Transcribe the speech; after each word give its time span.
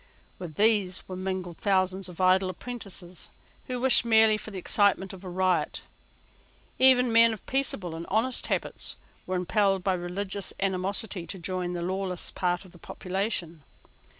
With 0.39 0.55
these 0.55 1.07
were 1.07 1.15
mingled 1.15 1.59
thousands 1.59 2.09
of 2.09 2.19
idle 2.19 2.49
apprentices, 2.49 3.29
who 3.67 3.79
wished 3.79 4.03
merely 4.03 4.35
for 4.35 4.49
the 4.49 4.57
excitement 4.57 5.13
of 5.13 5.23
a 5.23 5.29
riot. 5.29 5.83
Even 6.79 7.11
men 7.13 7.33
of 7.33 7.45
peaceable 7.45 7.93
and 7.93 8.07
honest 8.07 8.47
habits 8.47 8.95
were 9.27 9.35
impelled 9.35 9.83
by 9.83 9.93
religious 9.93 10.53
animosity 10.59 11.27
to 11.27 11.37
join 11.37 11.73
the 11.73 11.83
lawless 11.83 12.31
part 12.31 12.65
of 12.65 12.71
the 12.71 12.79
population. 12.79 13.61